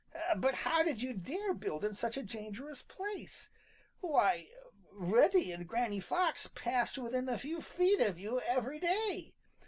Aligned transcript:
"But 0.35 0.55
how 0.55 0.81
did 0.81 1.03
you 1.03 1.13
dare 1.13 1.53
build 1.53 1.85
in 1.85 1.93
such 1.93 2.17
a 2.17 2.23
dangerous 2.23 2.81
place? 2.81 3.51
Why, 3.99 4.49
Reddy 4.91 5.51
and 5.51 5.67
Granny 5.67 5.99
Fox 5.99 6.47
passed 6.55 6.97
within 6.97 7.29
a 7.29 7.37
few 7.37 7.61
feet 7.61 8.01
of 8.01 8.17
you 8.17 8.39
every 8.41 8.79
day! 8.79 9.35